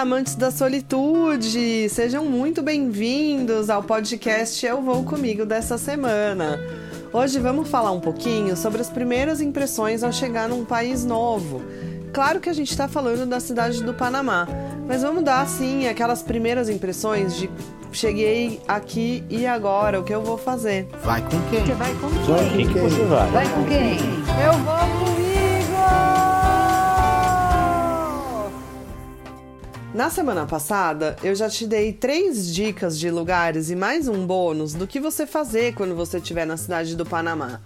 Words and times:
Olá, 0.00 0.06
amantes 0.06 0.34
da 0.34 0.50
solitude! 0.50 1.86
Sejam 1.90 2.24
muito 2.24 2.62
bem-vindos 2.62 3.68
ao 3.68 3.82
podcast 3.82 4.64
Eu 4.64 4.80
Vou 4.80 5.04
Comigo 5.04 5.44
dessa 5.44 5.76
semana. 5.76 6.58
Hoje 7.12 7.38
vamos 7.38 7.68
falar 7.68 7.90
um 7.90 8.00
pouquinho 8.00 8.56
sobre 8.56 8.80
as 8.80 8.88
primeiras 8.88 9.42
impressões 9.42 10.02
ao 10.02 10.10
chegar 10.10 10.48
num 10.48 10.64
país 10.64 11.04
novo. 11.04 11.60
Claro 12.14 12.40
que 12.40 12.48
a 12.48 12.52
gente 12.54 12.70
está 12.70 12.88
falando 12.88 13.28
da 13.28 13.38
cidade 13.40 13.84
do 13.84 13.92
Panamá, 13.92 14.48
mas 14.88 15.02
vamos 15.02 15.22
dar 15.22 15.42
assim 15.42 15.86
aquelas 15.86 16.22
primeiras 16.22 16.70
impressões 16.70 17.36
de 17.36 17.50
cheguei 17.92 18.58
aqui 18.66 19.22
e 19.28 19.46
agora 19.46 20.00
o 20.00 20.02
que 20.02 20.14
eu 20.14 20.22
vou 20.22 20.38
fazer. 20.38 20.88
Vai 21.04 21.20
com 21.20 21.38
quem? 21.50 21.60
Você 21.66 21.74
vai 21.74 21.94
com 21.96 22.08
Vai 22.08 22.48
quem? 22.48 22.66
com 22.66 22.72
quem? 22.72 22.82
Você 22.88 23.04
vai. 23.04 23.30
Vai 23.32 23.48
com 23.50 23.64
quem? 23.66 23.98
Eu 24.46 24.52
vou 24.64 25.04
comigo! 25.04 25.19
Na 30.00 30.08
semana 30.08 30.46
passada, 30.46 31.14
eu 31.22 31.34
já 31.34 31.50
te 31.50 31.66
dei 31.66 31.92
três 31.92 32.54
dicas 32.54 32.98
de 32.98 33.10
lugares 33.10 33.68
e 33.68 33.76
mais 33.76 34.08
um 34.08 34.26
bônus 34.26 34.72
do 34.72 34.86
que 34.86 34.98
você 34.98 35.26
fazer 35.26 35.74
quando 35.74 35.94
você 35.94 36.16
estiver 36.16 36.46
na 36.46 36.56
cidade 36.56 36.96
do 36.96 37.04
Panamá. 37.04 37.60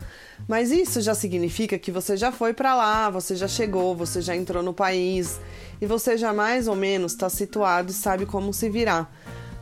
Mas 0.48 0.72
isso 0.72 1.00
já 1.00 1.14
significa 1.14 1.78
que 1.78 1.92
você 1.92 2.16
já 2.16 2.32
foi 2.32 2.52
para 2.52 2.74
lá, 2.74 3.08
você 3.08 3.36
já 3.36 3.46
chegou, 3.46 3.94
você 3.94 4.20
já 4.20 4.34
entrou 4.34 4.64
no 4.64 4.74
país 4.74 5.38
e 5.80 5.86
você 5.86 6.18
já 6.18 6.32
mais 6.32 6.66
ou 6.66 6.74
menos 6.74 7.12
está 7.12 7.28
situado 7.28 7.92
e 7.92 7.94
sabe 7.94 8.26
como 8.26 8.52
se 8.52 8.68
virar. 8.68 9.08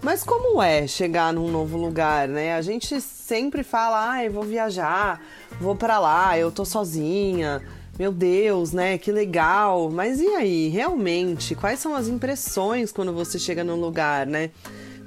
Mas 0.00 0.24
como 0.24 0.62
é 0.62 0.86
chegar 0.86 1.30
num 1.30 1.50
novo 1.50 1.76
lugar, 1.76 2.26
né? 2.26 2.54
A 2.54 2.62
gente 2.62 3.02
sempre 3.02 3.62
fala, 3.62 4.12
ah, 4.12 4.24
eu 4.24 4.32
vou 4.32 4.44
viajar, 4.44 5.20
vou 5.60 5.76
para 5.76 5.98
lá, 5.98 6.38
eu 6.38 6.50
tô 6.50 6.64
sozinha. 6.64 7.60
Meu 7.98 8.10
Deus, 8.10 8.72
né? 8.72 8.96
Que 8.98 9.12
legal. 9.12 9.90
Mas 9.90 10.20
e 10.20 10.26
aí, 10.26 10.68
realmente, 10.68 11.54
quais 11.54 11.78
são 11.78 11.94
as 11.94 12.08
impressões 12.08 12.90
quando 12.90 13.12
você 13.12 13.38
chega 13.38 13.62
num 13.62 13.80
lugar, 13.80 14.26
né? 14.26 14.50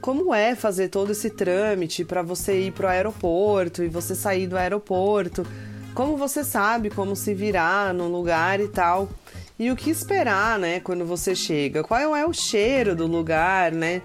Como 0.01 0.33
é 0.33 0.55
fazer 0.55 0.89
todo 0.89 1.11
esse 1.11 1.29
trâmite 1.29 2.05
para 2.05 2.21
você 2.21 2.67
ir 2.67 2.71
pro 2.71 2.87
aeroporto 2.87 3.83
e 3.83 3.87
você 3.87 4.13
sair 4.13 4.45
do 4.45 4.57
aeroporto? 4.57 5.45
Como 5.95 6.15
você 6.15 6.43
sabe 6.43 6.89
como 6.89 7.15
se 7.15 7.33
virar 7.33 7.93
no 7.93 8.07
lugar 8.07 8.59
e 8.59 8.67
tal? 8.67 9.09
E 9.57 9.71
o 9.71 9.75
que 9.75 9.89
esperar, 9.89 10.59
né, 10.59 10.81
quando 10.81 11.05
você 11.05 11.33
chega? 11.33 11.81
Qual 11.81 12.15
é 12.15 12.25
o 12.25 12.33
cheiro 12.33 12.95
do 12.95 13.07
lugar, 13.07 13.71
né? 13.71 14.01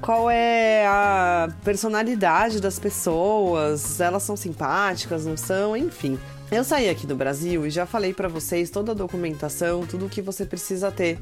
qual 0.00 0.30
é 0.30 0.86
a 0.86 1.48
personalidade 1.62 2.60
das 2.60 2.78
pessoas, 2.78 4.00
elas 4.00 4.22
são 4.22 4.36
simpáticas, 4.36 5.26
não 5.26 5.36
são, 5.36 5.76
enfim. 5.76 6.18
Eu 6.52 6.64
saí 6.64 6.88
aqui 6.88 7.06
do 7.06 7.14
Brasil 7.14 7.64
e 7.64 7.70
já 7.70 7.86
falei 7.86 8.12
para 8.12 8.26
vocês 8.26 8.70
toda 8.70 8.90
a 8.90 8.94
documentação, 8.94 9.86
tudo 9.86 10.06
o 10.06 10.08
que 10.08 10.20
você 10.20 10.44
precisa 10.44 10.90
ter 10.90 11.16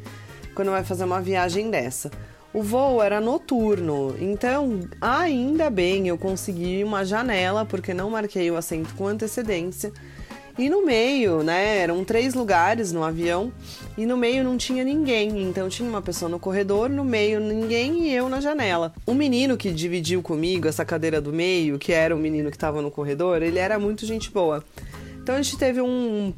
quando 0.54 0.70
vai 0.70 0.82
fazer 0.82 1.04
uma 1.04 1.20
viagem 1.20 1.70
dessa. 1.70 2.10
O 2.50 2.62
voo 2.62 3.02
era 3.02 3.20
noturno, 3.20 4.16
então 4.18 4.88
ainda 4.98 5.68
bem 5.68 6.08
eu 6.08 6.16
consegui 6.16 6.82
uma 6.82 7.04
janela 7.04 7.66
porque 7.66 7.92
não 7.92 8.08
marquei 8.08 8.50
o 8.50 8.56
assento 8.56 8.94
com 8.94 9.06
antecedência 9.06 9.92
e 10.58 10.68
no 10.68 10.84
meio, 10.84 11.44
né, 11.44 11.78
eram 11.78 12.04
três 12.04 12.34
lugares 12.34 12.90
no 12.90 13.04
avião 13.04 13.52
e 13.96 14.04
no 14.04 14.16
meio 14.16 14.42
não 14.42 14.56
tinha 14.56 14.82
ninguém. 14.82 15.40
Então 15.42 15.68
tinha 15.68 15.88
uma 15.88 16.02
pessoa 16.02 16.28
no 16.28 16.40
corredor, 16.40 16.90
no 16.90 17.04
meio 17.04 17.38
ninguém 17.38 18.08
e 18.08 18.12
eu 18.12 18.28
na 18.28 18.40
janela. 18.40 18.92
O 19.06 19.14
menino 19.14 19.56
que 19.56 19.70
dividiu 19.70 20.20
comigo 20.20 20.66
essa 20.66 20.84
cadeira 20.84 21.20
do 21.20 21.32
meio, 21.32 21.78
que 21.78 21.92
era 21.92 22.12
o 22.14 22.18
menino 22.18 22.50
que 22.50 22.56
estava 22.56 22.82
no 22.82 22.90
corredor, 22.90 23.40
ele 23.40 23.60
era 23.60 23.78
muito 23.78 24.04
gente 24.04 24.32
boa. 24.32 24.64
Então 25.28 25.36
a 25.36 25.42
gente 25.42 25.58
teve 25.58 25.78
um, 25.82 26.32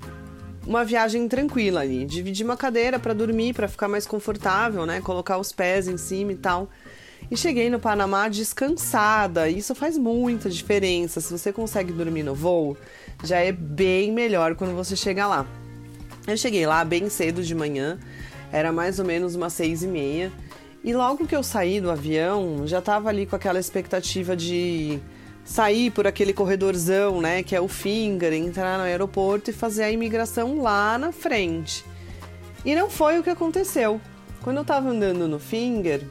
uma 0.66 0.84
viagem 0.84 1.28
tranquila 1.28 1.80
ali. 1.80 2.04
Dividi 2.04 2.42
uma 2.42 2.56
cadeira 2.56 2.98
para 2.98 3.14
dormir, 3.14 3.54
para 3.54 3.68
ficar 3.68 3.86
mais 3.86 4.04
confortável, 4.04 4.84
né? 4.84 5.00
Colocar 5.00 5.38
os 5.38 5.52
pés 5.52 5.86
em 5.86 5.96
cima 5.96 6.32
e 6.32 6.34
tal. 6.34 6.68
E 7.30 7.36
cheguei 7.36 7.70
no 7.70 7.78
Panamá 7.78 8.26
descansada. 8.26 9.48
Isso 9.48 9.76
faz 9.76 9.96
muita 9.96 10.50
diferença. 10.50 11.20
Se 11.20 11.30
você 11.30 11.52
consegue 11.52 11.92
dormir 11.92 12.24
no 12.24 12.34
voo, 12.34 12.76
já 13.22 13.38
é 13.38 13.52
bem 13.52 14.10
melhor 14.10 14.56
quando 14.56 14.74
você 14.74 14.96
chega 14.96 15.24
lá. 15.24 15.46
Eu 16.26 16.36
cheguei 16.36 16.66
lá 16.66 16.84
bem 16.84 17.08
cedo 17.08 17.44
de 17.44 17.54
manhã, 17.54 17.96
era 18.50 18.72
mais 18.72 18.98
ou 18.98 19.04
menos 19.04 19.36
umas 19.36 19.52
seis 19.52 19.84
e 19.84 19.86
meia. 19.86 20.32
E 20.82 20.92
logo 20.92 21.28
que 21.28 21.36
eu 21.36 21.44
saí 21.44 21.80
do 21.80 21.92
avião, 21.92 22.66
já 22.66 22.80
estava 22.80 23.08
ali 23.08 23.24
com 23.24 23.36
aquela 23.36 23.60
expectativa 23.60 24.34
de 24.34 24.98
sair 25.50 25.90
por 25.90 26.06
aquele 26.06 26.32
corredorzão, 26.32 27.20
né, 27.20 27.42
que 27.42 27.56
é 27.56 27.60
o 27.60 27.66
Finger, 27.66 28.32
entrar 28.32 28.78
no 28.78 28.84
aeroporto 28.84 29.50
e 29.50 29.52
fazer 29.52 29.82
a 29.82 29.90
imigração 29.90 30.62
lá 30.62 30.96
na 30.96 31.10
frente. 31.10 31.84
E 32.64 32.72
não 32.72 32.88
foi 32.88 33.18
o 33.18 33.22
que 33.22 33.30
aconteceu. 33.30 34.00
Quando 34.42 34.58
eu 34.58 34.62
estava 34.62 34.88
andando 34.88 35.26
no 35.26 35.40
Finger, 35.40 36.06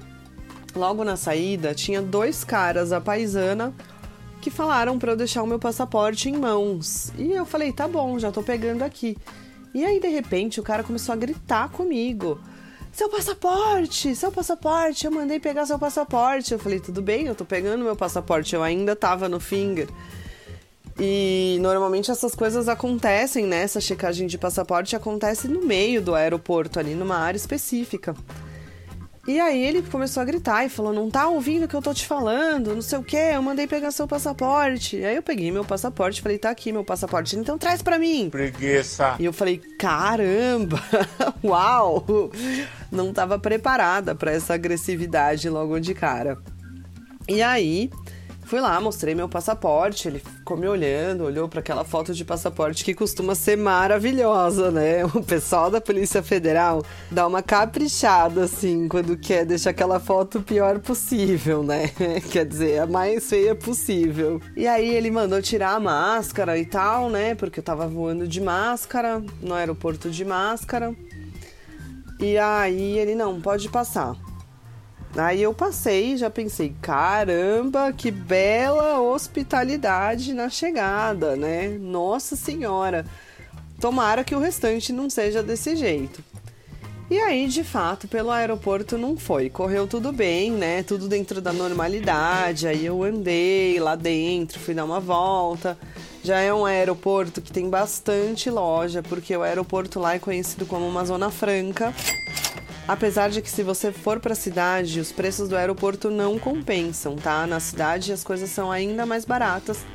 logo 0.75 1.05
na 1.05 1.15
saída, 1.15 1.73
tinha 1.73 2.01
dois 2.01 2.43
caras 2.43 2.91
a 2.91 2.99
paisana 2.99 3.73
que 4.41 4.51
falaram 4.51 4.99
para 4.99 5.13
eu 5.13 5.15
deixar 5.15 5.41
o 5.41 5.47
meu 5.47 5.57
passaporte 5.57 6.29
em 6.29 6.37
mãos. 6.37 7.13
E 7.17 7.31
eu 7.31 7.45
falei, 7.45 7.71
tá 7.71 7.87
bom, 7.87 8.19
já 8.19 8.33
tô 8.33 8.43
pegando 8.43 8.83
aqui. 8.83 9.17
E 9.73 9.85
aí, 9.85 10.01
de 10.01 10.09
repente, 10.09 10.59
o 10.59 10.63
cara 10.63 10.83
começou 10.83 11.13
a 11.13 11.15
gritar 11.15 11.69
comigo. 11.69 12.41
Seu 12.91 13.07
passaporte, 13.09 14.15
seu 14.15 14.31
passaporte, 14.31 15.05
eu 15.05 15.11
mandei 15.11 15.39
pegar 15.39 15.65
seu 15.65 15.79
passaporte. 15.79 16.53
Eu 16.53 16.59
falei, 16.59 16.79
tudo 16.79 17.01
bem, 17.01 17.27
eu 17.27 17.35
tô 17.35 17.45
pegando 17.45 17.83
meu 17.83 17.95
passaporte, 17.95 18.55
eu 18.55 18.63
ainda 18.63 18.95
tava 18.95 19.29
no 19.29 19.39
finger. 19.39 19.87
E 20.99 21.57
normalmente 21.61 22.11
essas 22.11 22.35
coisas 22.35 22.67
acontecem, 22.67 23.45
né? 23.45 23.61
Essa 23.61 23.79
checagem 23.79 24.27
de 24.27 24.37
passaporte 24.37 24.95
acontece 24.95 25.47
no 25.47 25.61
meio 25.61 26.01
do 26.01 26.13
aeroporto, 26.13 26.77
ali 26.77 26.93
numa 26.93 27.15
área 27.15 27.37
específica. 27.37 28.13
E 29.29 29.39
aí 29.39 29.63
ele 29.63 29.83
começou 29.83 30.21
a 30.21 30.25
gritar 30.25 30.65
e 30.65 30.69
falou: 30.69 30.91
Não 30.91 31.07
tá 31.07 31.27
ouvindo 31.27 31.65
o 31.65 31.67
que 31.67 31.75
eu 31.75 31.83
tô 31.83 31.93
te 31.93 32.03
falando? 32.03 32.73
Não 32.73 32.81
sei 32.81 32.97
o 32.97 33.03
que, 33.03 33.15
eu 33.15 33.43
mandei 33.43 33.67
pegar 33.67 33.91
seu 33.91 34.07
passaporte. 34.07 35.05
Aí 35.05 35.15
eu 35.15 35.21
peguei 35.21 35.51
meu 35.51 35.63
passaporte 35.63 36.19
falei: 36.19 36.39
Tá 36.39 36.49
aqui 36.49 36.71
meu 36.71 36.83
passaporte, 36.83 37.37
então 37.37 37.55
traz 37.55 37.83
pra 37.83 37.99
mim. 37.99 38.27
Preguiça. 38.31 39.15
E 39.19 39.25
eu 39.25 39.31
falei: 39.31 39.61
Caramba, 39.77 40.81
uau! 41.45 42.03
Não 42.91 43.13
tava 43.13 43.37
preparada 43.37 44.15
para 44.15 44.31
essa 44.31 44.55
agressividade 44.55 45.47
logo 45.47 45.79
de 45.79 45.93
cara. 45.93 46.39
E 47.27 47.43
aí 47.43 47.91
Fui 48.49 48.59
lá, 48.59 48.81
mostrei 48.81 49.13
meu 49.13 49.29
passaporte, 49.29 50.07
ele 50.07 50.17
ficou 50.17 50.57
me 50.57 50.67
olhando, 50.67 51.23
olhou 51.23 51.47
para 51.47 51.59
aquela 51.59 51.83
foto 51.83 52.15
de 52.15 52.25
passaporte 52.25 52.83
que 52.83 52.95
costuma 52.95 53.35
ser 53.35 53.55
maravilhosa, 53.55 54.71
né? 54.71 55.05
O 55.13 55.21
pessoal 55.21 55.69
da 55.69 55.79
Polícia 55.79 56.23
Federal 56.23 56.83
dá 57.11 57.27
uma 57.27 57.43
caprichada 57.43 58.45
assim 58.45 58.87
quando 58.87 59.15
quer 59.15 59.45
deixar 59.45 59.69
aquela 59.69 59.99
foto 59.99 60.41
pior 60.41 60.79
possível, 60.79 61.61
né? 61.61 61.91
Quer 62.31 62.43
dizer, 62.43 62.79
a 62.79 62.87
mais 62.87 63.29
feia 63.29 63.53
possível. 63.53 64.41
E 64.57 64.67
aí 64.67 64.95
ele 64.95 65.11
mandou 65.11 65.43
tirar 65.43 65.75
a 65.75 65.79
máscara 65.79 66.57
e 66.57 66.65
tal, 66.65 67.07
né? 67.07 67.35
Porque 67.35 67.59
eu 67.59 67.63
tava 67.63 67.87
voando 67.87 68.27
de 68.27 68.41
máscara 68.41 69.21
no 69.43 69.53
aeroporto 69.53 70.09
de 70.09 70.25
máscara. 70.25 70.95
E 72.19 72.35
aí 72.35 72.97
ele 72.97 73.13
não 73.13 73.39
pode 73.39 73.69
passar. 73.69 74.15
Aí 75.17 75.41
eu 75.41 75.53
passei 75.53 76.13
e 76.13 76.17
já 76.17 76.29
pensei, 76.29 76.73
caramba, 76.81 77.91
que 77.91 78.11
bela 78.11 78.99
hospitalidade 78.99 80.33
na 80.33 80.49
chegada, 80.49 81.35
né? 81.35 81.67
Nossa 81.79 82.35
Senhora. 82.35 83.05
Tomara 83.79 84.23
que 84.23 84.35
o 84.35 84.39
restante 84.39 84.93
não 84.93 85.09
seja 85.09 85.41
desse 85.41 85.75
jeito. 85.75 86.23
E 87.09 87.17
aí, 87.17 87.47
de 87.47 87.63
fato, 87.63 88.07
pelo 88.07 88.29
aeroporto 88.29 88.95
não 88.95 89.17
foi. 89.17 89.49
Correu 89.49 89.87
tudo 89.87 90.11
bem, 90.11 90.51
né? 90.51 90.83
Tudo 90.83 91.07
dentro 91.07 91.41
da 91.41 91.51
normalidade. 91.51 92.67
Aí 92.67 92.85
eu 92.85 93.03
andei 93.03 93.79
lá 93.79 93.95
dentro, 93.95 94.59
fui 94.59 94.75
dar 94.75 94.85
uma 94.85 94.99
volta. 94.99 95.75
Já 96.23 96.37
é 96.39 96.53
um 96.53 96.65
aeroporto 96.65 97.41
que 97.41 97.51
tem 97.51 97.67
bastante 97.67 98.51
loja, 98.51 99.01
porque 99.01 99.35
o 99.35 99.41
aeroporto 99.41 99.99
lá 99.99 100.13
é 100.13 100.19
conhecido 100.19 100.67
como 100.67 100.87
uma 100.87 101.03
zona 101.03 101.31
franca. 101.31 101.95
Apesar 102.89 103.29
de 103.29 103.39
que 103.39 103.51
se 103.51 103.61
você 103.61 103.91
for 103.91 104.19
para 104.19 104.33
a 104.33 104.35
cidade, 104.35 104.99
os 104.99 105.11
preços 105.11 105.47
do 105.47 105.55
aeroporto 105.55 106.09
não 106.09 106.39
compensam, 106.39 107.15
tá? 107.15 107.45
Na 107.45 107.59
cidade 107.59 108.11
as 108.11 108.23
coisas 108.23 108.49
são 108.49 108.71
ainda 108.71 109.05
mais 109.05 109.25
baratas, 109.25 109.85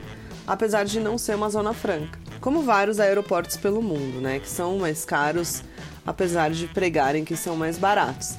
apesar 0.47 0.85
de 0.85 1.01
não 1.01 1.19
ser 1.19 1.35
uma 1.35 1.51
zona 1.51 1.75
franca. 1.75 2.17
Como 2.41 2.63
vários 2.63 3.01
aeroportos 3.01 3.57
pelo 3.57 3.83
mundo, 3.83 4.21
né, 4.21 4.39
que 4.39 4.49
são 4.49 4.79
mais 4.79 5.05
caros, 5.05 5.65
apesar 6.07 6.53
de 6.53 6.69
pregarem 6.69 7.25
que 7.25 7.35
são 7.35 7.57
mais 7.57 7.79
baratos. 7.79 8.35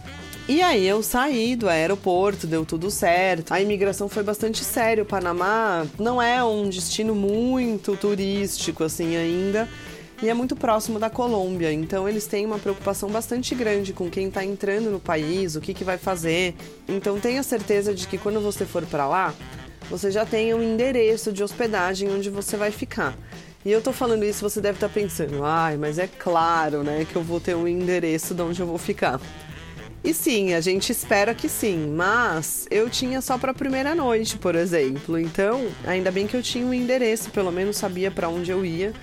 E 0.47 0.61
aí 0.61 0.87
eu 0.87 1.03
saí 1.03 1.57
do 1.57 1.67
aeroporto, 1.67 2.47
deu 2.47 2.65
tudo 2.65 2.89
certo. 2.89 3.51
A 3.51 3.59
imigração 3.59 4.07
foi 4.07 4.23
bastante 4.23 4.63
séria. 4.63 5.03
O 5.03 5.05
Panamá 5.05 5.85
não 5.99 6.21
é 6.21 6.41
um 6.41 6.69
destino 6.69 7.13
muito 7.13 7.97
turístico 7.97 8.85
assim 8.85 9.17
ainda 9.17 9.67
e 10.21 10.29
é 10.29 10.33
muito 10.33 10.55
próximo 10.55 10.97
da 10.97 11.09
Colômbia, 11.09 11.71
então 11.71 12.07
eles 12.07 12.25
têm 12.25 12.45
uma 12.45 12.57
preocupação 12.57 13.09
bastante 13.09 13.53
grande 13.53 13.91
com 13.91 14.09
quem 14.09 14.27
está 14.27 14.43
entrando 14.43 14.89
no 14.89 14.99
país, 14.99 15.55
o 15.55 15.61
que, 15.61 15.73
que 15.73 15.83
vai 15.83 15.97
fazer. 15.97 16.55
Então 16.87 17.19
tenha 17.19 17.43
certeza 17.43 17.93
de 17.93 18.07
que 18.07 18.17
quando 18.17 18.39
você 18.39 18.65
for 18.65 18.85
para 18.85 19.07
lá, 19.07 19.33
você 19.89 20.09
já 20.09 20.25
tenha 20.25 20.55
um 20.55 20.63
endereço 20.63 21.31
de 21.31 21.43
hospedagem 21.43 22.09
onde 22.09 22.29
você 22.29 22.55
vai 22.55 22.71
ficar. 22.71 23.17
E 23.65 23.71
eu 23.71 23.81
tô 23.81 23.91
falando 23.91 24.23
isso, 24.23 24.47
você 24.47 24.61
deve 24.61 24.77
estar 24.77 24.87
tá 24.87 24.93
pensando, 24.93 25.43
ai, 25.43 25.75
mas 25.75 25.99
é 25.99 26.07
claro, 26.07 26.83
né, 26.83 27.05
que 27.05 27.15
eu 27.15 27.23
vou 27.23 27.39
ter 27.39 27.55
um 27.55 27.67
endereço 27.67 28.33
de 28.33 28.41
onde 28.41 28.59
eu 28.59 28.67
vou 28.67 28.77
ficar. 28.77 29.19
E 30.03 30.13
sim, 30.13 30.53
a 30.53 30.61
gente 30.61 30.91
espera 30.91 31.33
que 31.33 31.49
sim, 31.49 31.91
mas 31.95 32.67
eu 32.69 32.87
tinha 32.91 33.21
só 33.21 33.39
para 33.39 33.51
a 33.51 33.55
primeira 33.55 33.95
noite, 33.95 34.37
por 34.37 34.53
exemplo. 34.53 35.19
Então, 35.19 35.67
ainda 35.83 36.11
bem 36.11 36.27
que 36.27 36.37
eu 36.37 36.43
tinha 36.43 36.63
um 36.63 36.71
endereço, 36.71 37.31
pelo 37.31 37.51
menos 37.51 37.77
sabia 37.77 38.11
para 38.11 38.29
onde 38.29 38.51
eu 38.51 38.63
ia. 38.63 38.93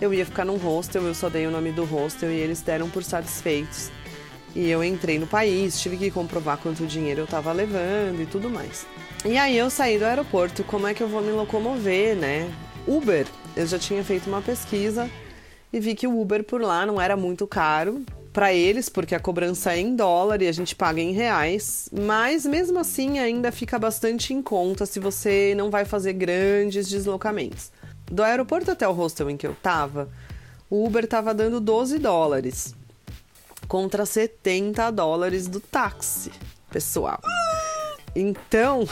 Eu 0.00 0.14
ia 0.14 0.24
ficar 0.24 0.44
num 0.44 0.56
hostel, 0.56 1.02
eu 1.02 1.14
só 1.14 1.28
dei 1.28 1.46
o 1.46 1.50
nome 1.50 1.72
do 1.72 1.84
hostel 1.84 2.30
e 2.30 2.36
eles 2.36 2.62
deram 2.62 2.88
por 2.88 3.04
satisfeitos. 3.04 3.90
E 4.54 4.68
eu 4.68 4.82
entrei 4.82 5.18
no 5.18 5.26
país, 5.26 5.80
tive 5.80 5.96
que 5.96 6.10
comprovar 6.10 6.58
quanto 6.58 6.86
dinheiro 6.86 7.20
eu 7.20 7.24
estava 7.24 7.52
levando 7.52 8.20
e 8.20 8.26
tudo 8.26 8.48
mais. 8.48 8.86
E 9.24 9.36
aí 9.36 9.56
eu 9.56 9.68
saí 9.68 9.98
do 9.98 10.04
aeroporto, 10.04 10.64
como 10.64 10.86
é 10.86 10.94
que 10.94 11.02
eu 11.02 11.08
vou 11.08 11.20
me 11.20 11.30
locomover, 11.30 12.16
né? 12.16 12.50
Uber, 12.86 13.26
eu 13.54 13.66
já 13.66 13.78
tinha 13.78 14.02
feito 14.02 14.26
uma 14.26 14.40
pesquisa 14.40 15.08
e 15.72 15.78
vi 15.78 15.94
que 15.94 16.06
o 16.06 16.20
Uber 16.20 16.42
por 16.42 16.62
lá 16.62 16.86
não 16.86 17.00
era 17.00 17.16
muito 17.16 17.46
caro, 17.46 18.02
para 18.32 18.52
eles, 18.52 18.88
porque 18.88 19.14
a 19.14 19.20
cobrança 19.20 19.72
é 19.72 19.78
em 19.78 19.94
dólar 19.94 20.40
e 20.40 20.48
a 20.48 20.52
gente 20.52 20.74
paga 20.74 21.00
em 21.00 21.12
reais, 21.12 21.88
mas 21.92 22.46
mesmo 22.46 22.78
assim 22.78 23.18
ainda 23.18 23.50
fica 23.50 23.78
bastante 23.78 24.32
em 24.32 24.40
conta 24.40 24.86
se 24.86 25.00
você 25.00 25.52
não 25.56 25.70
vai 25.70 25.84
fazer 25.84 26.12
grandes 26.12 26.88
deslocamentos. 26.88 27.72
Do 28.10 28.22
aeroporto 28.22 28.70
até 28.70 28.88
o 28.88 28.92
hostel 28.92 29.30
em 29.30 29.36
que 29.36 29.46
eu 29.46 29.54
tava, 29.54 30.08
o 30.68 30.84
Uber 30.84 31.06
tava 31.06 31.32
dando 31.32 31.60
12 31.60 31.98
dólares 31.98 32.74
contra 33.68 34.04
70 34.04 34.90
dólares 34.90 35.46
do 35.46 35.60
táxi, 35.60 36.32
pessoal. 36.70 37.20
Então, 38.16 38.84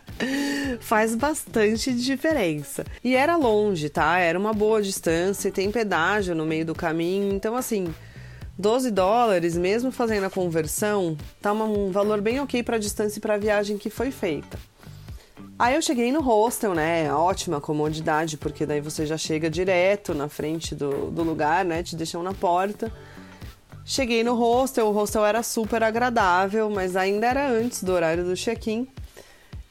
faz 0.80 1.14
bastante 1.14 1.92
diferença. 1.94 2.84
E 3.02 3.16
era 3.16 3.36
longe, 3.36 3.88
tá? 3.88 4.18
Era 4.18 4.38
uma 4.38 4.52
boa 4.52 4.82
distância, 4.82 5.50
tem 5.50 5.70
pedágio 5.70 6.34
no 6.34 6.44
meio 6.44 6.66
do 6.66 6.74
caminho, 6.74 7.32
então 7.32 7.56
assim, 7.56 7.94
12 8.58 8.90
dólares, 8.90 9.56
mesmo 9.56 9.90
fazendo 9.90 10.24
a 10.24 10.30
conversão, 10.30 11.16
tá 11.40 11.52
um 11.52 11.90
valor 11.90 12.20
bem 12.20 12.40
ok 12.40 12.62
para 12.62 12.76
a 12.76 12.78
distância 12.78 13.18
e 13.18 13.22
para 13.22 13.34
a 13.34 13.38
viagem 13.38 13.78
que 13.78 13.88
foi 13.88 14.10
feita. 14.10 14.58
Aí 15.56 15.76
eu 15.76 15.82
cheguei 15.82 16.10
no 16.10 16.20
hostel, 16.20 16.74
né? 16.74 17.12
Ótima 17.14 17.60
comodidade, 17.60 18.36
porque 18.36 18.66
daí 18.66 18.80
você 18.80 19.06
já 19.06 19.16
chega 19.16 19.48
direto 19.48 20.12
na 20.12 20.28
frente 20.28 20.74
do, 20.74 21.10
do 21.10 21.22
lugar, 21.22 21.64
né? 21.64 21.82
Te 21.82 21.94
deixam 21.94 22.22
na 22.22 22.34
porta. 22.34 22.92
Cheguei 23.84 24.24
no 24.24 24.34
hostel, 24.34 24.86
o 24.86 24.92
hostel 24.92 25.24
era 25.24 25.42
super 25.42 25.82
agradável, 25.82 26.68
mas 26.70 26.96
ainda 26.96 27.26
era 27.26 27.48
antes 27.48 27.84
do 27.84 27.92
horário 27.92 28.24
do 28.24 28.34
check-in. 28.34 28.88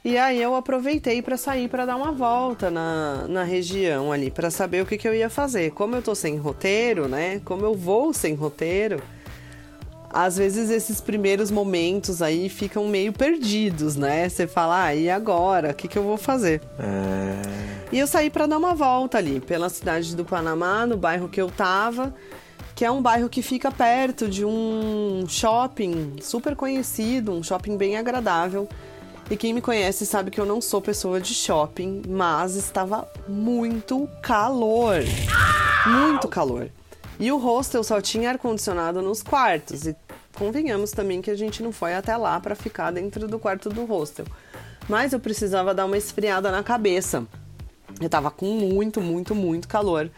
E 0.05 0.17
aí 0.17 0.41
eu 0.41 0.55
aproveitei 0.55 1.21
para 1.21 1.35
sair 1.35 1.67
para 1.67 1.85
dar 1.85 1.95
uma 1.95 2.11
volta 2.11 2.69
na, 2.69 3.25
na 3.27 3.43
região 3.43 4.11
ali, 4.11 4.29
para 4.29 4.51
saber 4.51 4.83
o 4.83 4.85
que, 4.85 4.97
que 4.97 5.07
eu 5.07 5.15
ia 5.15 5.29
fazer. 5.29 5.71
Como 5.71 5.95
eu 5.95 6.01
tô 6.01 6.13
sem 6.13 6.37
roteiro, 6.37 7.07
né? 7.07 7.41
Como 7.43 7.65
eu 7.65 7.73
vou 7.73 8.13
sem 8.13 8.35
roteiro, 8.35 9.01
às 10.13 10.37
vezes 10.37 10.69
esses 10.69 11.01
primeiros 11.01 11.49
momentos 11.49 12.21
aí 12.21 12.47
ficam 12.49 12.87
meio 12.87 13.11
perdidos, 13.11 13.95
né? 13.95 14.29
Você 14.29 14.45
fala, 14.47 14.85
ah, 14.85 14.95
e 14.95 15.09
agora? 15.09 15.71
O 15.71 15.73
que, 15.73 15.87
que 15.87 15.97
eu 15.97 16.03
vou 16.03 16.17
fazer? 16.17 16.61
É... 16.79 17.73
E 17.91 17.99
eu 17.99 18.07
saí 18.07 18.29
para 18.29 18.45
dar 18.45 18.57
uma 18.57 18.73
volta 18.73 19.17
ali, 19.17 19.39
pela 19.39 19.69
cidade 19.69 20.15
do 20.15 20.23
Panamá, 20.23 20.85
no 20.85 20.97
bairro 20.97 21.27
que 21.29 21.41
eu 21.41 21.49
tava, 21.49 22.13
que 22.75 22.83
é 22.85 22.89
um 22.89 23.01
bairro 23.01 23.29
que 23.29 23.41
fica 23.41 23.71
perto 23.71 24.27
de 24.27 24.43
um 24.45 25.25
shopping 25.27 26.15
super 26.21 26.55
conhecido, 26.55 27.31
um 27.31 27.43
shopping 27.43 27.77
bem 27.77 27.97
agradável 27.97 28.67
e 29.29 29.37
quem 29.37 29.53
me 29.53 29.61
conhece 29.61 30.05
sabe 30.05 30.29
que 30.29 30.39
eu 30.39 30.45
não 30.45 30.59
sou 30.59 30.81
pessoa 30.81 31.19
de 31.19 31.33
shopping, 31.33 32.03
mas 32.07 32.55
estava 32.55 33.07
muito 33.27 34.07
calor. 34.21 34.99
Muito 35.87 36.27
calor. 36.27 36.69
E 37.19 37.31
o 37.31 37.37
hostel 37.37 37.83
só 37.83 38.01
tinha 38.01 38.31
ar-condicionado 38.31 39.01
nos 39.01 39.23
quartos. 39.23 39.87
E 39.87 39.95
convenhamos 40.35 40.91
também 40.91 41.21
que 41.21 41.31
a 41.31 41.35
gente 41.35 41.63
não 41.63 41.71
foi 41.71 41.93
até 41.93 42.15
lá 42.17 42.39
para 42.39 42.55
ficar 42.55 42.91
dentro 42.91 43.27
do 43.27 43.39
quarto 43.39 43.69
do 43.69 43.85
hostel. 43.85 44.25
Mas 44.87 45.13
eu 45.13 45.19
precisava 45.19 45.73
dar 45.73 45.85
uma 45.85 45.97
esfriada 45.97 46.51
na 46.51 46.63
cabeça. 46.63 47.25
Eu 48.01 48.09
tava 48.09 48.29
com 48.31 48.45
muito, 48.45 48.99
muito, 48.99 49.33
muito 49.33 49.67
calor. 49.67 50.09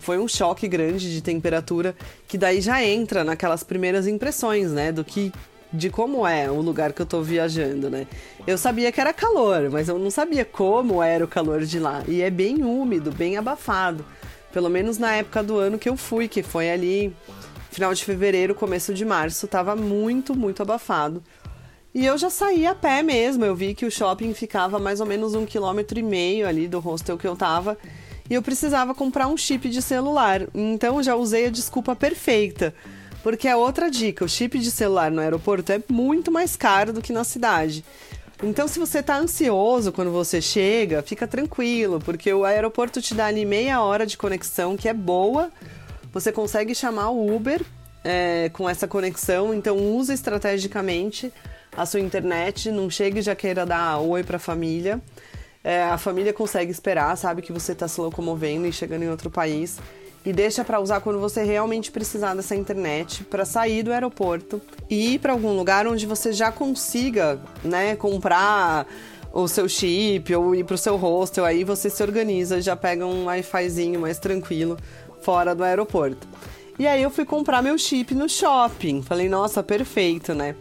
Foi 0.00 0.18
um 0.18 0.28
choque 0.28 0.68
grande 0.68 1.12
de 1.12 1.20
temperatura 1.20 1.94
que 2.28 2.38
daí 2.38 2.60
já 2.60 2.82
entra 2.82 3.24
naquelas 3.24 3.62
primeiras 3.62 4.06
impressões, 4.06 4.70
né? 4.70 4.92
Do 4.92 5.04
que 5.04 5.32
de 5.72 5.90
como 5.90 6.26
é 6.26 6.48
o 6.48 6.60
lugar 6.60 6.92
que 6.92 7.02
eu 7.02 7.06
tô 7.06 7.20
viajando, 7.20 7.90
né? 7.90 8.06
Eu 8.46 8.56
sabia 8.56 8.92
que 8.92 9.00
era 9.00 9.12
calor, 9.12 9.70
mas 9.70 9.88
eu 9.88 9.98
não 9.98 10.10
sabia 10.10 10.44
como 10.44 11.02
era 11.02 11.24
o 11.24 11.28
calor 11.28 11.62
de 11.64 11.80
lá. 11.80 12.02
E 12.06 12.22
é 12.22 12.30
bem 12.30 12.62
úmido, 12.62 13.10
bem 13.10 13.36
abafado. 13.36 14.04
Pelo 14.52 14.70
menos 14.70 14.98
na 14.98 15.16
época 15.16 15.42
do 15.42 15.58
ano 15.58 15.78
que 15.78 15.88
eu 15.88 15.96
fui, 15.96 16.28
que 16.28 16.42
foi 16.42 16.70
ali 16.70 17.14
final 17.74 17.92
de 17.92 18.04
fevereiro, 18.04 18.54
começo 18.54 18.94
de 18.94 19.04
março, 19.04 19.46
tava 19.46 19.76
muito, 19.76 20.34
muito 20.34 20.62
abafado. 20.62 21.22
E 21.94 22.06
eu 22.06 22.16
já 22.16 22.30
saí 22.30 22.66
a 22.66 22.74
pé 22.74 23.02
mesmo. 23.02 23.44
Eu 23.44 23.54
vi 23.54 23.74
que 23.74 23.84
o 23.84 23.90
shopping 23.90 24.32
ficava 24.32 24.78
mais 24.78 25.00
ou 25.00 25.06
menos 25.06 25.34
um 25.34 25.44
quilômetro 25.44 25.98
e 25.98 26.02
meio 26.02 26.48
ali 26.48 26.66
do 26.66 26.80
hostel 26.80 27.18
que 27.18 27.26
eu 27.26 27.36
tava. 27.36 27.76
E 28.28 28.34
eu 28.34 28.42
precisava 28.42 28.94
comprar 28.94 29.28
um 29.28 29.36
chip 29.36 29.68
de 29.68 29.82
celular. 29.82 30.42
Então 30.54 31.02
já 31.02 31.14
usei 31.14 31.46
a 31.46 31.50
desculpa 31.50 31.94
perfeita 31.94 32.74
porque 33.24 33.48
é 33.48 33.56
outra 33.56 33.90
dica: 33.90 34.22
o 34.22 34.28
chip 34.28 34.58
de 34.58 34.70
celular 34.70 35.10
no 35.10 35.20
aeroporto 35.20 35.72
é 35.72 35.82
muito 35.88 36.30
mais 36.30 36.54
caro 36.54 36.92
do 36.92 37.00
que 37.00 37.12
na 37.12 37.24
cidade. 37.24 37.82
Então, 38.42 38.68
se 38.68 38.78
você 38.78 38.98
está 38.98 39.16
ansioso 39.16 39.90
quando 39.90 40.10
você 40.10 40.42
chega, 40.42 41.02
fica 41.02 41.26
tranquilo, 41.26 41.98
porque 42.00 42.30
o 42.32 42.44
aeroporto 42.44 43.00
te 43.00 43.14
dá 43.14 43.26
ali 43.26 43.46
meia 43.46 43.80
hora 43.80 44.04
de 44.04 44.18
conexão, 44.18 44.76
que 44.76 44.88
é 44.88 44.92
boa. 44.92 45.50
Você 46.14 46.30
consegue 46.30 46.76
chamar 46.76 47.10
o 47.10 47.34
Uber 47.34 47.60
é, 48.04 48.48
com 48.52 48.70
essa 48.70 48.86
conexão, 48.86 49.52
então 49.52 49.76
use 49.76 50.12
estrategicamente 50.12 51.32
a 51.76 51.84
sua 51.84 51.98
internet, 51.98 52.70
não 52.70 52.88
chegue 52.88 53.20
já 53.20 53.34
queira 53.34 53.66
dar 53.66 53.98
oi 53.98 54.22
para 54.22 54.36
a 54.36 54.38
família. 54.38 55.02
É, 55.64 55.82
a 55.82 55.98
família 55.98 56.32
consegue 56.32 56.70
esperar, 56.70 57.16
sabe 57.16 57.42
que 57.42 57.52
você 57.52 57.72
está 57.72 57.88
se 57.88 58.00
locomovendo 58.00 58.64
e 58.64 58.72
chegando 58.72 59.02
em 59.02 59.08
outro 59.08 59.28
país 59.28 59.78
e 60.24 60.32
deixa 60.32 60.64
para 60.64 60.78
usar 60.78 61.00
quando 61.00 61.18
você 61.18 61.42
realmente 61.42 61.90
precisar 61.90 62.34
dessa 62.34 62.54
internet 62.54 63.24
para 63.24 63.44
sair 63.44 63.82
do 63.82 63.92
aeroporto 63.92 64.62
e 64.88 65.14
ir 65.14 65.18
para 65.18 65.32
algum 65.32 65.56
lugar 65.56 65.84
onde 65.86 66.06
você 66.06 66.32
já 66.32 66.52
consiga, 66.52 67.40
né, 67.64 67.96
comprar 67.96 68.86
o 69.32 69.48
seu 69.48 69.68
chip 69.68 70.32
ou 70.32 70.54
ir 70.54 70.62
para 70.64 70.76
o 70.76 70.78
seu 70.78 70.96
hostel. 70.96 71.44
Aí 71.44 71.64
você 71.64 71.90
se 71.90 72.00
organiza, 72.02 72.62
já 72.62 72.76
pega 72.76 73.04
um 73.04 73.24
Wi-Fizinho 73.24 73.98
mais 73.98 74.18
tranquilo 74.18 74.78
fora 75.24 75.54
do 75.54 75.64
aeroporto. 75.64 76.28
E 76.78 76.86
aí 76.86 77.02
eu 77.02 77.10
fui 77.10 77.24
comprar 77.24 77.62
meu 77.62 77.78
chip 77.78 78.14
no 78.14 78.28
shopping. 78.28 79.00
Falei, 79.00 79.28
nossa, 79.28 79.62
perfeito, 79.62 80.34
né? 80.34 80.54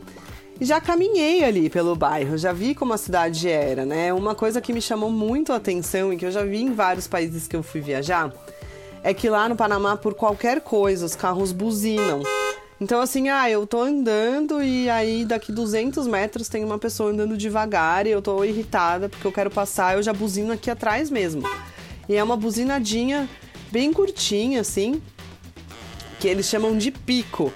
E 0.62 0.66
já 0.66 0.80
caminhei 0.80 1.44
ali 1.44 1.70
pelo 1.70 1.96
bairro, 1.96 2.38
já 2.38 2.54
vi 2.54 2.74
como 2.74 2.94
a 2.94 2.98
cidade 2.98 3.50
era, 3.50 3.86
né? 3.86 4.14
Uma 4.14 4.34
coisa 4.34 4.62
que 4.62 4.72
me 4.72 4.82
chamou 4.82 5.12
muito 5.12 5.52
a 5.52 5.58
atenção 5.58 6.14
e 6.14 6.18
que 6.18 6.26
eu 6.26 6.32
já 6.32 6.46
vi 6.46 6.62
em 6.62 6.74
vários 6.74 7.08
países 7.08 7.48
que 7.48 7.56
eu 7.56 7.64
fui 7.64 7.82
viajar 7.82 8.32
é 9.04 9.14
que 9.14 9.30
lá 9.30 9.50
no 9.50 9.56
Panamá, 9.56 9.98
por 9.98 10.14
qualquer 10.14 10.62
coisa, 10.62 11.06
os 11.06 11.16
carros 11.16 11.52
buzinam. 11.52 12.22
Então, 12.80 13.02
assim, 13.02 13.28
ah, 13.30 13.50
eu 13.50 13.68
tô 13.68 13.82
andando 13.82 14.64
e 14.64 14.90
aí 14.90 15.26
daqui 15.26 15.52
200 15.52 16.08
metros 16.08 16.48
tem 16.48 16.64
uma 16.64 16.80
pessoa 16.80 17.12
andando 17.12 17.36
devagar 17.36 18.08
e 18.08 18.12
eu 18.12 18.22
tô 18.22 18.44
irritada 18.46 19.10
porque 19.10 19.28
eu 19.28 19.32
quero 19.32 19.50
passar, 19.50 19.96
eu 19.96 20.04
já 20.04 20.14
buzino 20.14 20.54
aqui 20.54 20.70
atrás 20.70 21.10
mesmo. 21.10 21.44
E 22.08 22.16
é 22.16 22.24
uma 22.24 22.38
buzinadinha 22.38 23.30
bem 23.74 23.92
curtinha, 23.92 24.62
assim, 24.62 25.02
que 26.20 26.28
eles 26.28 26.46
chamam 26.46 26.78
de 26.78 26.92
pico. 26.92 27.52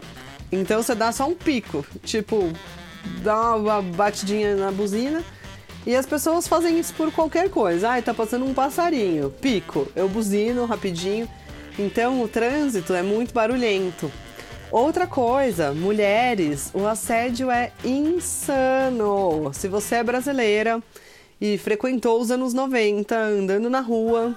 Então 0.52 0.82
você 0.82 0.96
dá 0.96 1.12
só 1.12 1.28
um 1.28 1.36
pico, 1.36 1.86
tipo, 2.04 2.52
dá 3.22 3.56
uma 3.56 3.84
batidinha 3.84 4.56
na 4.56 4.72
buzina. 4.72 5.24
E 5.86 5.96
as 5.96 6.08
pessoas 6.08 6.48
fazem 6.48 6.80
isso 6.80 6.92
por 6.96 7.12
qualquer 7.12 7.52
coisa. 7.52 7.90
Ai, 7.90 8.02
tá 8.02 8.16
passando 8.16 8.46
um 8.46 8.54
passarinho, 8.54 9.30
pico, 9.30 9.88
eu 9.96 10.10
buzino 10.10 10.66
rapidinho. 10.66 11.30
Então 11.78 12.20
o 12.24 12.28
trânsito 12.28 12.96
é 12.96 13.04
muito 13.04 13.32
barulhento. 13.32 14.12
Outra 14.72 15.06
coisa, 15.06 15.72
mulheres, 15.72 16.72
o 16.74 16.88
assédio 16.88 17.52
é 17.52 17.72
insano. 17.86 19.52
Se 19.54 19.68
você 19.68 19.98
é 19.98 20.04
brasileira 20.04 20.82
e 21.40 21.60
frequentou 21.60 22.20
os 22.20 22.32
anos 22.32 22.56
90 22.56 23.16
andando 23.16 23.70
na 23.70 23.82
rua, 23.82 24.36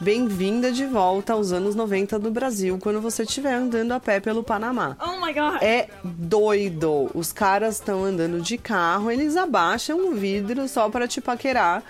bem-vinda 0.00 0.70
de 0.70 0.84
volta 0.84 1.32
aos 1.32 1.52
anos 1.52 1.74
90 1.74 2.18
do 2.18 2.30
Brasil 2.30 2.78
quando 2.80 3.00
você 3.00 3.22
estiver 3.22 3.54
andando 3.54 3.92
a 3.92 4.00
pé 4.00 4.20
pelo 4.20 4.42
Panamá. 4.42 4.96
Oh 5.00 5.24
my 5.24 5.32
god! 5.32 5.62
É 5.62 5.88
doido. 6.04 7.10
Os 7.14 7.32
caras 7.32 7.76
estão 7.76 8.04
andando 8.04 8.40
de 8.40 8.58
carro, 8.58 9.10
eles 9.10 9.36
abaixam 9.36 10.08
o 10.08 10.14
vidro 10.14 10.68
só 10.68 10.88
para 10.88 11.08
te 11.08 11.20
paquerar 11.20 11.82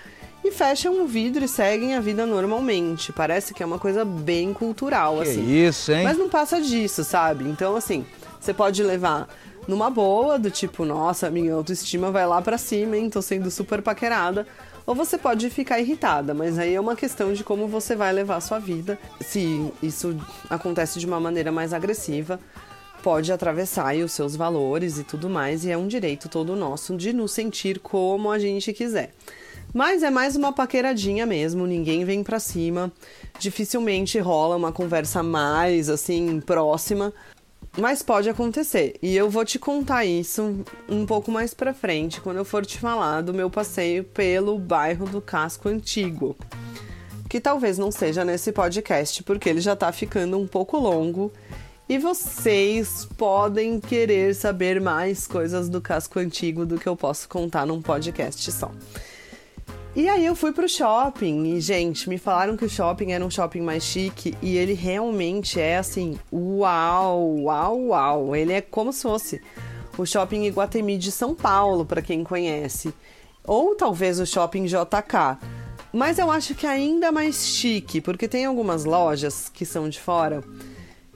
e 0.43 0.51
fecham 0.51 1.03
o 1.03 1.07
vidro 1.07 1.43
e 1.43 1.47
seguem 1.47 1.95
a 1.95 1.99
vida 1.99 2.25
normalmente. 2.25 3.11
Parece 3.11 3.53
que 3.53 3.61
é 3.61 3.65
uma 3.65 3.79
coisa 3.79 4.05
bem 4.05 4.53
cultural, 4.53 5.17
que 5.17 5.23
assim. 5.23 5.65
isso, 5.65 5.91
hein? 5.91 6.03
Mas 6.03 6.17
não 6.17 6.29
passa 6.29 6.61
disso, 6.61 7.03
sabe? 7.03 7.43
Então, 7.45 7.75
assim, 7.75 8.05
você 8.39 8.53
pode 8.53 8.81
levar 8.81 9.27
numa 9.67 9.89
boa, 9.89 10.39
do 10.39 10.49
tipo, 10.49 10.85
nossa, 10.85 11.29
minha 11.29 11.53
autoestima 11.53 12.09
vai 12.11 12.25
lá 12.25 12.41
pra 12.41 12.57
cima, 12.57 12.95
hein? 12.95 13.09
Tô 13.09 13.21
sendo 13.21 13.51
super 13.51 13.81
paquerada. 13.81 14.47
Ou 14.87 14.95
você 14.95 15.17
pode 15.17 15.49
ficar 15.49 15.81
irritada, 15.81 16.33
mas 16.33 16.57
aí 16.57 16.73
é 16.73 16.79
uma 16.79 16.95
questão 16.95 17.33
de 17.33 17.43
como 17.43 17.67
você 17.67 17.93
vai 17.93 18.13
levar 18.13 18.37
a 18.37 18.41
sua 18.41 18.57
vida. 18.57 18.97
Se 19.19 19.69
isso 19.83 20.17
acontece 20.49 20.97
de 20.97 21.05
uma 21.05 21.19
maneira 21.19 21.51
mais 21.51 21.73
agressiva, 21.73 22.39
pode 23.03 23.29
atravessar 23.29 23.97
os 23.97 24.13
seus 24.13 24.33
valores 24.33 24.97
e 24.97 25.03
tudo 25.03 25.29
mais, 25.29 25.65
e 25.65 25.71
é 25.71 25.77
um 25.77 25.89
direito 25.89 26.29
todo 26.29 26.55
nosso 26.55 26.95
de 26.95 27.11
nos 27.11 27.33
sentir 27.33 27.79
como 27.79 28.31
a 28.31 28.39
gente 28.39 28.71
quiser. 28.71 29.13
Mas 29.73 30.03
é 30.03 30.09
mais 30.09 30.37
uma 30.37 30.53
paqueradinha 30.53 31.25
mesmo, 31.25 31.67
ninguém 31.67 32.05
vem 32.05 32.23
pra 32.23 32.39
cima, 32.39 32.89
dificilmente 33.37 34.17
rola 34.19 34.55
uma 34.55 34.71
conversa 34.71 35.21
mais 35.21 35.89
assim 35.89 36.39
próxima, 36.39 37.13
mas 37.77 38.01
pode 38.01 38.29
acontecer. 38.29 38.95
E 39.01 39.15
eu 39.15 39.29
vou 39.29 39.45
te 39.45 39.59
contar 39.59 40.03
isso 40.03 40.65
um 40.89 41.05
pouco 41.05 41.31
mais 41.31 41.53
pra 41.53 41.73
frente, 41.73 42.19
quando 42.19 42.37
eu 42.37 42.45
for 42.45 42.65
te 42.65 42.79
falar 42.79 43.21
do 43.21 43.33
meu 43.33 43.49
passeio 43.49 44.03
pelo 44.03 44.57
bairro 44.57 45.05
do 45.07 45.21
Casco 45.21 45.69
Antigo. 45.69 46.35
Que 47.29 47.39
talvez 47.39 47.77
não 47.77 47.91
seja 47.91 48.25
nesse 48.25 48.51
podcast, 48.51 49.21
porque 49.23 49.49
ele 49.49 49.61
já 49.61 49.75
tá 49.75 49.91
ficando 49.91 50.37
um 50.37 50.47
pouco 50.47 50.77
longo 50.77 51.31
e 51.89 51.97
vocês 51.97 53.07
podem 53.17 53.79
querer 53.79 54.35
saber 54.35 54.81
mais 54.81 55.25
coisas 55.25 55.69
do 55.69 55.79
casco 55.79 56.19
antigo 56.19 56.65
do 56.65 56.77
que 56.77 56.87
eu 56.87 56.97
posso 56.97 57.29
contar 57.29 57.65
num 57.65 57.81
podcast 57.81 58.51
só. 58.51 58.71
E 59.97 60.07
aí 60.07 60.27
eu 60.27 60.35
fui 60.35 60.51
pro 60.51 60.69
shopping 60.69 61.55
e, 61.55 61.59
gente, 61.59 62.07
me 62.07 62.19
falaram 62.19 62.55
que 62.55 62.63
o 62.63 62.69
shopping 62.69 63.13
era 63.13 63.25
um 63.25 63.31
shopping 63.31 63.61
mais 63.61 63.83
chique 63.83 64.37
e 64.43 64.55
ele 64.55 64.73
realmente 64.73 65.59
é 65.59 65.75
assim, 65.75 66.19
uau, 66.31 67.35
uau, 67.39 67.79
uau. 67.87 68.35
Ele 68.35 68.53
é 68.53 68.61
como 68.61 68.93
se 68.93 69.01
fosse 69.01 69.41
o 69.97 70.05
shopping 70.05 70.43
Iguatemi 70.43 70.99
de 70.99 71.11
São 71.11 71.33
Paulo, 71.33 71.83
para 71.83 72.03
quem 72.03 72.23
conhece. 72.23 72.93
Ou 73.43 73.73
talvez 73.73 74.19
o 74.19 74.25
shopping 74.27 74.65
JK. 74.65 75.39
Mas 75.91 76.19
eu 76.19 76.29
acho 76.29 76.53
que 76.53 76.67
é 76.67 76.69
ainda 76.69 77.11
mais 77.11 77.47
chique, 77.47 77.99
porque 77.99 78.27
tem 78.27 78.45
algumas 78.45 78.85
lojas 78.85 79.49
que 79.49 79.65
são 79.65 79.89
de 79.89 79.99
fora 79.99 80.43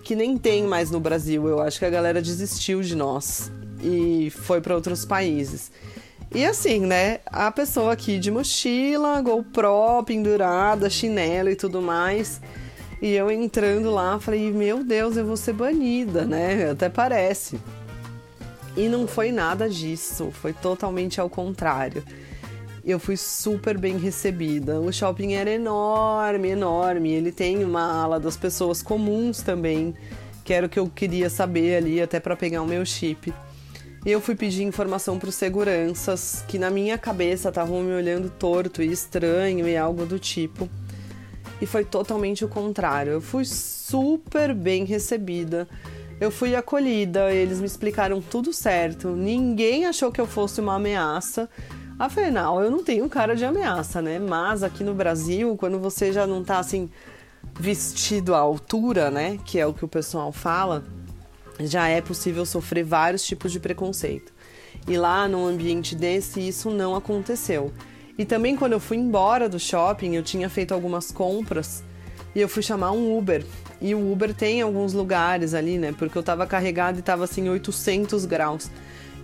que 0.03 0.15
nem 0.15 0.39
tem 0.39 0.63
mais 0.63 0.89
no 0.89 0.99
Brasil. 0.99 1.47
Eu 1.47 1.61
acho 1.61 1.77
que 1.77 1.85
a 1.85 1.89
galera 1.91 2.19
desistiu 2.19 2.81
de 2.81 2.95
nós 2.95 3.51
e 3.81 4.29
foi 4.29 4.61
para 4.61 4.75
outros 4.75 5.05
países. 5.05 5.71
E 6.33 6.45
assim, 6.45 6.79
né? 6.79 7.19
A 7.25 7.51
pessoa 7.51 7.93
aqui 7.93 8.17
de 8.17 8.31
mochila, 8.31 9.21
GoPro 9.21 10.03
pendurada, 10.05 10.89
chinelo 10.89 11.49
e 11.49 11.55
tudo 11.55 11.81
mais. 11.81 12.39
E 13.01 13.11
eu 13.11 13.29
entrando 13.29 13.91
lá, 13.91 14.19
falei: 14.19 14.51
Meu 14.51 14.83
Deus, 14.83 15.17
eu 15.17 15.25
vou 15.25 15.37
ser 15.37 15.53
banida, 15.53 16.25
né? 16.25 16.71
Até 16.71 16.87
parece. 16.87 17.59
E 18.77 18.87
não 18.87 19.05
foi 19.07 19.31
nada 19.31 19.69
disso, 19.69 20.31
foi 20.31 20.53
totalmente 20.53 21.19
ao 21.19 21.29
contrário 21.29 22.03
eu 22.83 22.99
fui 22.99 23.15
super 23.15 23.77
bem 23.77 23.97
recebida. 23.97 24.79
O 24.79 24.91
shopping 24.91 25.33
era 25.33 25.49
enorme, 25.49 26.49
enorme. 26.49 27.11
Ele 27.11 27.31
tem 27.31 27.63
uma 27.63 28.01
ala 28.01 28.19
das 28.19 28.35
pessoas 28.35 28.81
comuns 28.81 29.41
também, 29.41 29.93
que 30.43 30.53
era 30.53 30.65
o 30.65 30.69
que 30.69 30.79
eu 30.79 30.89
queria 30.89 31.29
saber 31.29 31.77
ali, 31.77 32.01
até 32.01 32.19
para 32.19 32.35
pegar 32.35 32.61
o 32.61 32.67
meu 32.67 32.85
chip. 32.85 33.33
E 34.03 34.11
eu 34.11 34.19
fui 34.19 34.35
pedir 34.35 34.63
informação 34.63 35.19
para 35.19 35.29
os 35.29 35.35
seguranças, 35.35 36.43
que 36.47 36.57
na 36.57 36.71
minha 36.71 36.97
cabeça 36.97 37.49
estavam 37.49 37.83
me 37.83 37.93
olhando 37.93 38.31
torto 38.31 38.81
e 38.81 38.91
estranho 38.91 39.67
e 39.67 39.77
algo 39.77 40.07
do 40.07 40.17
tipo. 40.17 40.67
E 41.61 41.67
foi 41.67 41.85
totalmente 41.85 42.43
o 42.43 42.47
contrário. 42.47 43.11
Eu 43.11 43.21
fui 43.21 43.45
super 43.45 44.55
bem 44.55 44.85
recebida. 44.85 45.67
Eu 46.19 46.31
fui 46.31 46.55
acolhida, 46.55 47.31
eles 47.31 47.59
me 47.59 47.67
explicaram 47.67 48.19
tudo 48.19 48.51
certo. 48.51 49.09
Ninguém 49.09 49.85
achou 49.85 50.11
que 50.11 50.19
eu 50.19 50.25
fosse 50.25 50.59
uma 50.59 50.75
ameaça. 50.75 51.47
Afinal, 51.99 52.63
eu 52.63 52.71
não 52.71 52.83
tenho 52.83 53.07
cara 53.07 53.35
de 53.35 53.45
ameaça, 53.45 54.01
né? 54.01 54.17
Mas 54.17 54.63
aqui 54.63 54.83
no 54.83 54.95
Brasil, 54.95 55.55
quando 55.55 55.77
você 55.77 56.11
já 56.11 56.25
não 56.25 56.43
tá 56.43 56.57
assim 56.57 56.89
vestido 57.59 58.33
à 58.33 58.39
altura, 58.39 59.11
né? 59.11 59.37
Que 59.45 59.59
é 59.59 59.67
o 59.67 59.73
que 59.73 59.85
o 59.85 59.87
pessoal 59.87 60.31
fala, 60.31 60.83
já 61.65 61.87
é 61.87 62.01
possível 62.01 62.45
sofrer 62.45 62.83
vários 62.83 63.23
tipos 63.23 63.51
de 63.51 63.59
preconceito. 63.59 64.33
E 64.87 64.97
lá 64.97 65.27
num 65.27 65.45
ambiente 65.45 65.95
desse, 65.95 66.45
isso 66.45 66.69
não 66.69 66.95
aconteceu. 66.95 67.71
E 68.17 68.25
também 68.25 68.55
quando 68.55 68.73
eu 68.73 68.79
fui 68.79 68.97
embora 68.97 69.47
do 69.47 69.59
shopping, 69.59 70.15
eu 70.15 70.23
tinha 70.23 70.49
feito 70.49 70.73
algumas 70.73 71.11
compras 71.11 71.83
e 72.35 72.41
eu 72.41 72.49
fui 72.49 72.61
chamar 72.61 72.91
um 72.91 73.17
Uber. 73.17 73.45
E 73.81 73.95
o 73.95 74.11
Uber 74.11 74.33
tem 74.33 74.61
alguns 74.61 74.93
lugares 74.93 75.53
ali, 75.53 75.77
né? 75.77 75.93
Porque 75.97 76.17
eu 76.17 76.23
tava 76.23 76.45
carregado 76.45 76.99
e 76.99 77.01
tava 77.01 77.23
assim 77.23 77.49
800 77.49 78.25
graus 78.25 78.69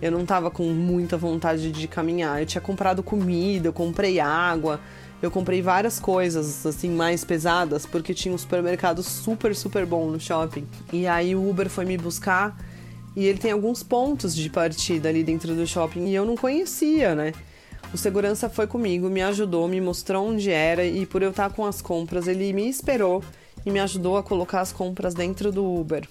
eu 0.00 0.12
não 0.12 0.24
tava 0.24 0.50
com 0.50 0.64
muita 0.64 1.16
vontade 1.16 1.72
de 1.72 1.88
caminhar. 1.88 2.40
Eu 2.40 2.46
tinha 2.46 2.60
comprado 2.60 3.02
comida, 3.02 3.68
eu 3.68 3.72
comprei 3.72 4.20
água, 4.20 4.80
eu 5.20 5.30
comprei 5.30 5.60
várias 5.60 5.98
coisas 5.98 6.64
assim 6.64 6.90
mais 6.90 7.24
pesadas 7.24 7.84
porque 7.84 8.14
tinha 8.14 8.34
um 8.34 8.38
supermercado 8.38 9.02
super 9.02 9.54
super 9.54 9.84
bom 9.84 10.10
no 10.10 10.20
shopping. 10.20 10.66
E 10.92 11.06
aí 11.06 11.34
o 11.34 11.48
Uber 11.48 11.68
foi 11.68 11.84
me 11.84 11.98
buscar 11.98 12.56
e 13.16 13.26
ele 13.26 13.38
tem 13.38 13.50
alguns 13.50 13.82
pontos 13.82 14.34
de 14.34 14.48
partida 14.48 15.08
ali 15.08 15.24
dentro 15.24 15.54
do 15.54 15.66
shopping 15.66 16.06
e 16.06 16.14
eu 16.14 16.24
não 16.24 16.36
conhecia, 16.36 17.14
né? 17.14 17.32
O 17.92 17.96
segurança 17.96 18.48
foi 18.48 18.66
comigo, 18.66 19.08
me 19.08 19.22
ajudou, 19.22 19.66
me 19.66 19.80
mostrou 19.80 20.28
onde 20.28 20.50
era 20.50 20.84
e 20.84 21.06
por 21.06 21.22
eu 21.22 21.30
estar 21.30 21.50
com 21.50 21.64
as 21.64 21.80
compras, 21.80 22.28
ele 22.28 22.52
me 22.52 22.68
esperou 22.68 23.24
e 23.64 23.70
me 23.70 23.80
ajudou 23.80 24.16
a 24.18 24.22
colocar 24.22 24.60
as 24.60 24.72
compras 24.72 25.14
dentro 25.14 25.50
do 25.50 25.64
Uber. 25.64 26.06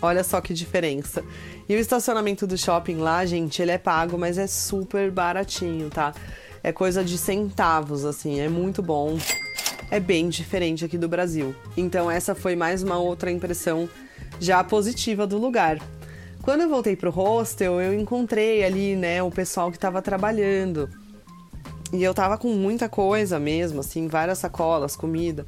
Olha 0.00 0.24
só 0.24 0.40
que 0.40 0.52
diferença. 0.52 1.22
E 1.68 1.74
o 1.74 1.78
estacionamento 1.78 2.46
do 2.46 2.56
shopping 2.56 2.96
lá, 2.96 3.24
gente, 3.26 3.60
ele 3.60 3.72
é 3.72 3.78
pago, 3.78 4.16
mas 4.16 4.38
é 4.38 4.46
super 4.46 5.10
baratinho, 5.10 5.90
tá? 5.90 6.14
É 6.66 6.72
coisa 6.72 7.04
de 7.04 7.16
centavos, 7.16 8.04
assim, 8.04 8.40
é 8.40 8.48
muito 8.48 8.82
bom. 8.82 9.16
É 9.88 10.00
bem 10.00 10.28
diferente 10.28 10.84
aqui 10.84 10.98
do 10.98 11.08
Brasil. 11.08 11.54
Então, 11.76 12.10
essa 12.10 12.34
foi 12.34 12.56
mais 12.56 12.82
uma 12.82 12.98
outra 12.98 13.30
impressão 13.30 13.88
já 14.40 14.64
positiva 14.64 15.28
do 15.28 15.38
lugar. 15.38 15.78
Quando 16.42 16.62
eu 16.62 16.68
voltei 16.68 16.96
pro 16.96 17.08
hostel, 17.08 17.80
eu 17.80 17.94
encontrei 17.94 18.64
ali, 18.64 18.96
né, 18.96 19.22
o 19.22 19.30
pessoal 19.30 19.70
que 19.70 19.78
tava 19.78 20.02
trabalhando. 20.02 20.90
E 21.92 22.02
eu 22.02 22.12
tava 22.12 22.36
com 22.36 22.48
muita 22.48 22.88
coisa 22.88 23.38
mesmo, 23.38 23.78
assim, 23.78 24.08
várias 24.08 24.38
sacolas, 24.38 24.96
comida. 24.96 25.46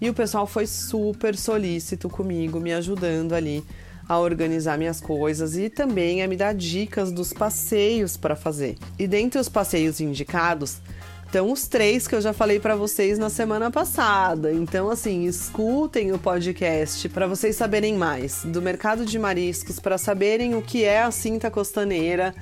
E 0.00 0.10
o 0.10 0.14
pessoal 0.14 0.48
foi 0.48 0.66
super 0.66 1.36
solícito 1.36 2.08
comigo, 2.08 2.58
me 2.58 2.72
ajudando 2.72 3.34
ali 3.34 3.62
a 4.08 4.18
organizar 4.18 4.78
minhas 4.78 5.00
coisas 5.00 5.56
e 5.56 5.68
também 5.68 6.22
a 6.22 6.28
me 6.28 6.36
dar 6.36 6.54
dicas 6.54 7.10
dos 7.10 7.32
passeios 7.32 8.16
para 8.16 8.36
fazer. 8.36 8.76
E 8.98 9.06
dentre 9.06 9.40
os 9.40 9.48
passeios 9.48 10.00
indicados, 10.00 10.80
estão 11.24 11.50
os 11.50 11.66
três 11.66 12.06
que 12.06 12.14
eu 12.14 12.20
já 12.20 12.32
falei 12.32 12.60
para 12.60 12.76
vocês 12.76 13.18
na 13.18 13.28
semana 13.28 13.70
passada. 13.70 14.52
Então, 14.52 14.88
assim, 14.88 15.24
escutem 15.24 16.12
o 16.12 16.18
podcast 16.18 17.08
para 17.08 17.26
vocês 17.26 17.56
saberem 17.56 17.96
mais 17.96 18.44
do 18.44 18.62
mercado 18.62 19.04
de 19.04 19.18
mariscos, 19.18 19.80
para 19.80 19.98
saberem 19.98 20.54
o 20.54 20.62
que 20.62 20.84
é 20.84 21.02
a 21.02 21.10
cinta 21.10 21.50
costaneira, 21.50 22.34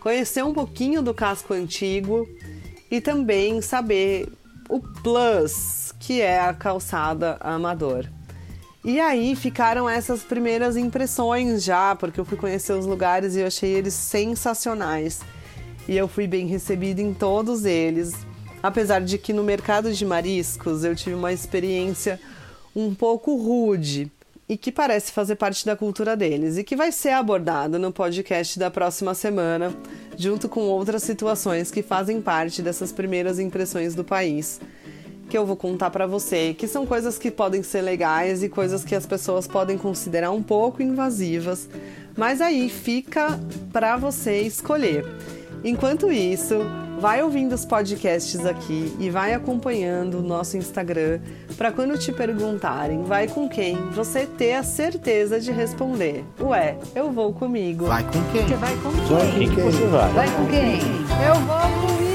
conhecer 0.00 0.44
um 0.44 0.54
pouquinho 0.54 1.02
do 1.02 1.12
casco 1.12 1.52
antigo 1.52 2.26
e 2.90 3.00
também 3.00 3.60
saber 3.60 4.28
o 4.68 4.80
plus, 4.80 5.92
que 5.98 6.20
é 6.20 6.40
a 6.40 6.54
calçada 6.54 7.36
amador. 7.40 8.06
E 8.88 9.00
aí 9.00 9.36
ficaram 9.36 9.86
essas 9.86 10.22
primeiras 10.22 10.74
impressões 10.74 11.62
já, 11.62 11.94
porque 11.94 12.18
eu 12.18 12.24
fui 12.24 12.38
conhecer 12.38 12.72
os 12.72 12.86
lugares 12.86 13.36
e 13.36 13.40
eu 13.40 13.46
achei 13.46 13.70
eles 13.70 13.92
sensacionais. 13.92 15.20
E 15.86 15.94
eu 15.94 16.08
fui 16.08 16.26
bem 16.26 16.46
recebida 16.46 17.02
em 17.02 17.12
todos 17.12 17.66
eles. 17.66 18.14
Apesar 18.62 19.02
de 19.02 19.18
que 19.18 19.30
no 19.30 19.44
mercado 19.44 19.92
de 19.92 20.06
mariscos 20.06 20.84
eu 20.84 20.96
tive 20.96 21.14
uma 21.14 21.34
experiência 21.34 22.18
um 22.74 22.94
pouco 22.94 23.36
rude 23.36 24.10
e 24.48 24.56
que 24.56 24.72
parece 24.72 25.12
fazer 25.12 25.36
parte 25.36 25.66
da 25.66 25.76
cultura 25.76 26.16
deles 26.16 26.56
e 26.56 26.64
que 26.64 26.74
vai 26.74 26.90
ser 26.90 27.10
abordada 27.10 27.78
no 27.78 27.92
podcast 27.92 28.58
da 28.58 28.70
próxima 28.70 29.12
semana, 29.12 29.70
junto 30.16 30.48
com 30.48 30.60
outras 30.60 31.02
situações 31.02 31.70
que 31.70 31.82
fazem 31.82 32.22
parte 32.22 32.62
dessas 32.62 32.90
primeiras 32.90 33.38
impressões 33.38 33.94
do 33.94 34.02
país 34.02 34.58
que 35.28 35.36
eu 35.36 35.44
vou 35.44 35.56
contar 35.56 35.90
para 35.90 36.06
você, 36.06 36.54
que 36.54 36.66
são 36.66 36.86
coisas 36.86 37.18
que 37.18 37.30
podem 37.30 37.62
ser 37.62 37.82
legais 37.82 38.42
e 38.42 38.48
coisas 38.48 38.84
que 38.84 38.94
as 38.94 39.06
pessoas 39.06 39.46
podem 39.46 39.76
considerar 39.76 40.30
um 40.30 40.42
pouco 40.42 40.82
invasivas, 40.82 41.68
mas 42.16 42.40
aí 42.40 42.68
fica 42.68 43.38
para 43.72 43.96
você 43.96 44.40
escolher. 44.40 45.04
Enquanto 45.62 46.10
isso, 46.10 46.58
vai 47.00 47.22
ouvindo 47.22 47.54
os 47.54 47.64
podcasts 47.64 48.44
aqui 48.46 48.94
e 48.98 49.10
vai 49.10 49.34
acompanhando 49.34 50.18
o 50.18 50.22
nosso 50.22 50.56
Instagram 50.56 51.20
para 51.56 51.72
quando 51.72 51.98
te 51.98 52.12
perguntarem 52.12 53.02
vai 53.02 53.26
com 53.26 53.48
quem, 53.48 53.76
você 53.90 54.26
ter 54.26 54.54
a 54.54 54.62
certeza 54.62 55.40
de 55.40 55.50
responder. 55.50 56.24
Ué, 56.40 56.76
eu 56.94 57.10
vou 57.10 57.32
comigo. 57.32 57.86
Vai 57.86 58.04
com 58.04 58.22
quem? 58.32 58.46
Você 58.46 58.56
vai 58.56 58.76
com 58.76 58.90
quem? 58.92 59.06
Vai 59.08 59.30
com 59.30 59.54
quem? 59.54 59.64
Você 59.64 59.86
vai? 59.86 60.12
Vai 60.12 60.36
com 60.36 60.46
quem? 60.46 60.80
Eu 61.26 61.34
vou 61.34 61.98
com 61.98 62.07